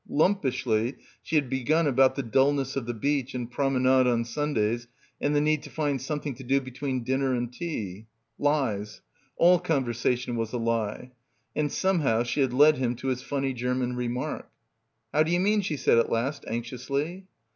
[0.09, 4.87] Lump ishly she had begun about the dullness of the beach and promenade on Sundays
[5.21, 8.07] and the need to find something to do between dinner and tea—
[8.49, 9.01] lies.
[9.37, 11.11] All conversation was a lie.
[11.55, 14.49] And somehow she had led him to his funny German remark.
[15.13, 17.27] "How do you mean?" she said at last anxiously.